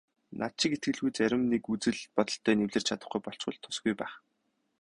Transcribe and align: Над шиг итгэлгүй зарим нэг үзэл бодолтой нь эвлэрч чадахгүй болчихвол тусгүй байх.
Над 0.39 0.53
шиг 0.59 0.71
итгэлгүй 0.75 1.11
зарим 1.17 1.41
нэг 1.51 1.63
үзэл 1.73 1.99
бодолтой 2.15 2.53
нь 2.55 2.63
эвлэрч 2.65 2.85
чадахгүй 2.89 3.19
болчихвол 3.23 3.57
тусгүй 3.61 3.93
байх. 3.99 4.13